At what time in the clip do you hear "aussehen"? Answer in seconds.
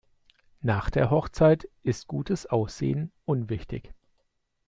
2.47-3.11